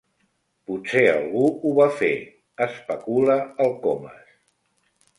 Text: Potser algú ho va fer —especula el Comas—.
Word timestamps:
Potser 0.71 1.03
algú 1.09 1.43
ho 1.57 1.75
va 1.81 1.87
fer 2.01 2.11
—especula 2.67 3.39
el 3.67 3.75
Comas—. 3.89 4.37